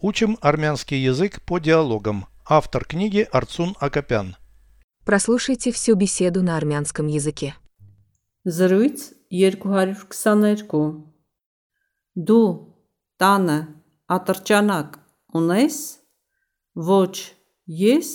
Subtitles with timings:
[0.00, 2.26] Учим армянский язык по диалогам.
[2.46, 4.36] Автор книги Арцун Акопян.
[5.04, 7.56] Прослушайте всю беседу на армянском языке.
[8.46, 8.98] Զրույց
[9.30, 11.02] 222
[12.14, 12.46] Դու
[13.18, 13.58] տանը
[14.16, 14.94] ատրճանակ
[15.40, 15.76] ունես
[16.78, 17.14] Ոչ
[17.66, 18.08] ես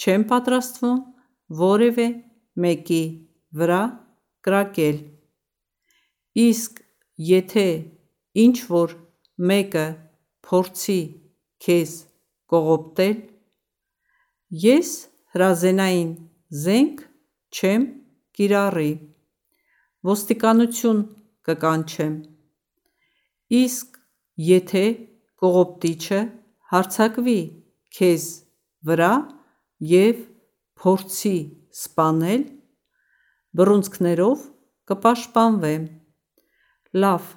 [0.00, 0.98] չեմ պատրաստվում
[1.60, 2.08] որևէ
[2.64, 3.04] մեկի
[3.52, 3.82] վրա
[4.48, 4.98] կրակել
[6.48, 6.82] Իսկ
[7.28, 7.68] եթե
[8.48, 8.96] ինչ որ
[9.52, 9.86] մեկը
[10.48, 11.00] Փորձի
[11.64, 11.92] քեզ
[12.52, 13.18] կողոպտել
[14.64, 14.90] Ես
[15.34, 16.10] հրազենային
[16.64, 17.04] զենք
[17.58, 17.86] չեմ
[18.38, 18.90] կիրառի
[20.08, 21.04] ոստիկանություն
[21.48, 22.16] կկանչեմ
[23.62, 23.96] Իսկ
[24.48, 24.84] եթե
[25.42, 26.18] կողոպտիչը
[26.72, 27.40] հարձակվի
[27.98, 28.24] քեզ
[28.88, 29.12] վրա
[29.92, 30.18] և
[30.82, 31.36] փորձի
[31.78, 32.42] սպանել,
[33.58, 34.44] բռունցքներով
[34.90, 35.86] կպաշտպանվեմ:
[37.02, 37.32] Լավ,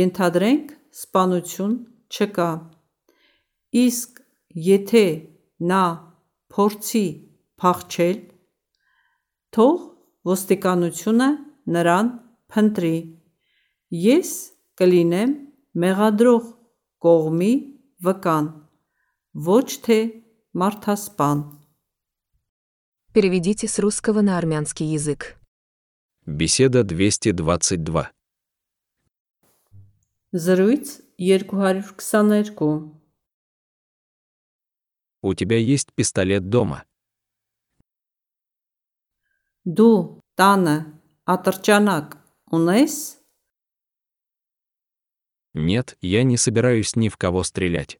[0.00, 1.76] ենթադրենք սպանություն
[2.11, 2.49] չկա:
[3.75, 4.21] Իսկ
[4.67, 5.05] եթե
[5.71, 5.83] նա
[6.53, 7.07] փորձի
[7.61, 8.19] փախչել,
[9.55, 9.79] թող
[10.31, 11.29] ոստիկանությունը
[11.75, 12.11] նրան
[12.51, 12.95] փնտրի:
[14.05, 14.31] Ես
[14.79, 15.35] կլինեմ
[15.83, 16.47] մեղադրող
[17.05, 17.53] կողմի
[18.05, 18.47] վկան,
[19.49, 19.99] ոչ թե
[20.61, 21.39] մարդասպան:
[23.15, 25.37] Переведите с русского на армянский язык.
[26.25, 28.11] Беседа 222.
[30.33, 30.85] Զրույց
[31.19, 32.91] 222
[35.21, 36.85] У тебя есть пистолет дома?
[39.65, 40.77] Դու տանը
[41.25, 42.17] ատրճանակ
[42.53, 42.95] ունես
[45.55, 47.97] Нет, я не собираюсь ни в кого стрелять.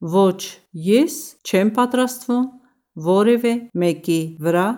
[0.00, 1.14] Ոչ ես
[1.44, 2.46] չեմ պատրաստվում
[3.06, 4.68] որևէ մեկի վրա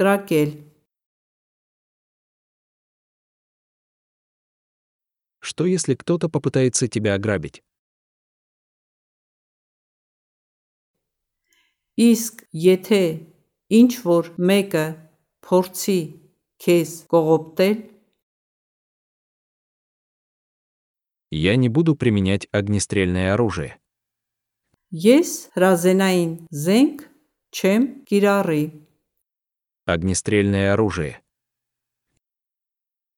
[0.00, 0.50] կրակել
[5.42, 7.62] Что если кто-то попытается тебя ограбить?
[11.98, 13.02] Իսկ եթե
[13.74, 14.86] ինչ որ մեկը
[15.42, 16.00] փորձի
[16.62, 17.78] քեզ կողոպտել
[21.30, 23.76] Я не буду применять огнестрельное оружие.
[24.94, 27.02] Ես հրազենային զենք
[27.52, 28.64] չեմ կիրառի
[29.84, 31.20] Огнестрельное оружие.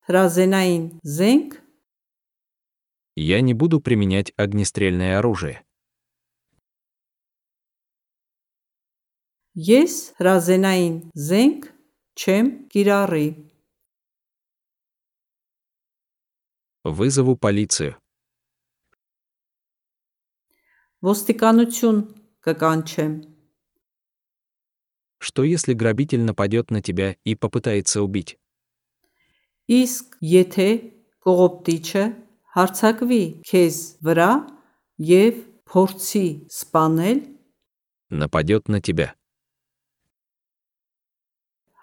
[0.09, 1.61] Հրազենային զենք
[3.15, 5.63] Я не буду применять огнестрельное оружие.
[9.51, 11.65] Ես հրազենային զենք
[12.15, 13.27] չեմ կիրառի
[16.87, 17.99] Вызову полицию.
[21.03, 21.99] Ոստիկանություն
[22.47, 23.13] կկանչեմ
[25.19, 28.39] Что если грабитель нападет на тебя и попытается убить?
[29.67, 30.69] Իսկ եթե
[31.21, 32.03] կողոպտիչը
[32.55, 33.77] հարձակվի քեզ
[34.07, 34.29] վրա
[35.11, 35.35] և
[35.71, 37.19] փորձի սպանել
[38.11, 39.15] Нападет на тебя.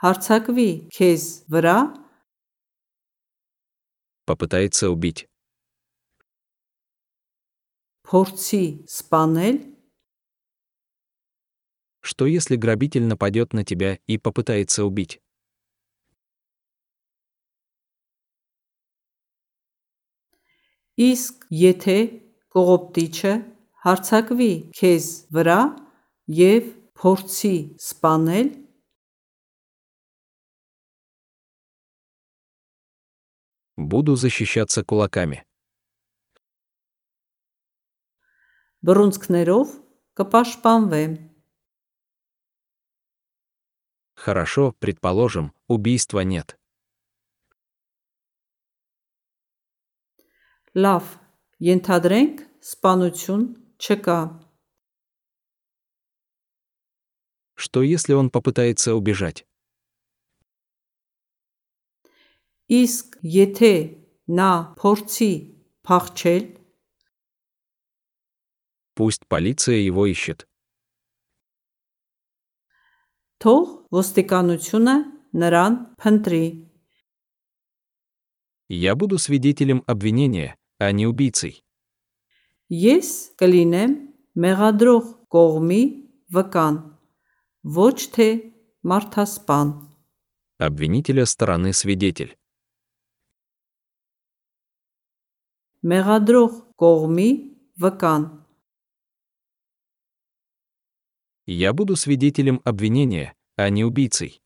[0.03, 1.23] հարձակվի քեզ
[1.53, 1.77] վրա
[4.29, 5.27] Попытается убить.
[8.09, 9.57] փորձի սպանել
[12.01, 15.21] Что если грабитель нападет на тебя и попытается убить?
[20.99, 21.99] Իսկ եթե
[22.55, 23.35] կողոպտիչը
[23.87, 25.61] հարձակվի քեզ վրա
[26.39, 27.57] և փորձի
[27.89, 28.49] սպանել
[33.79, 35.47] Буду защищаться кулаками.
[38.87, 39.71] բռունցքներով
[40.19, 41.15] կպաշտպանվեմ
[44.19, 46.59] Хорошо, предположим, убийства нет.
[50.79, 51.05] Լավ,
[51.59, 53.45] ենթադրենք սպանություն
[53.83, 54.21] չկա
[57.59, 59.45] Что если он попытается убежать?
[62.69, 63.75] Իսկ եթե
[64.29, 65.33] նա փորձի
[65.89, 66.45] փախչել
[68.95, 70.49] Пусть полиция его ищет.
[73.43, 74.95] թող ոստիկանությունը
[75.43, 76.47] նրան փնտրի
[78.71, 81.65] Я буду свидетелем обвинения, а не убийцей.
[82.69, 83.95] Ես կլինեմ
[84.39, 85.83] մեղադրող կողմի
[86.35, 86.77] վկան
[87.79, 88.29] ոչ թե
[88.85, 89.71] մարդասպան
[90.59, 92.35] Обвинителя стороны свидетель.
[95.83, 96.53] մեղադրող
[96.83, 97.31] կողմի
[97.79, 98.25] վկան
[101.49, 104.42] Я буду свидетелем обвинения, а не убийцей.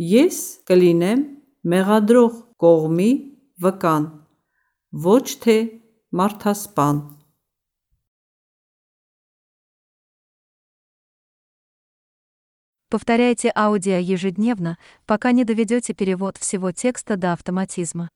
[0.00, 1.24] Ես կլինեմ
[1.68, 3.10] մեղադրող կողմի
[3.62, 4.06] վկան,
[5.06, 5.56] ոչ թե
[6.16, 7.02] մարդասպան։
[12.92, 14.76] Повторяйте аудио ежедневно,
[15.06, 18.10] пока не доведете перевод всего текста до автоматизма.